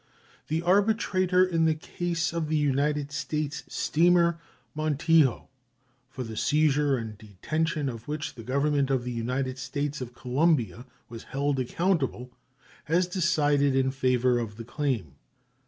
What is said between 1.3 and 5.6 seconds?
in the case of the United States steamer Montijo,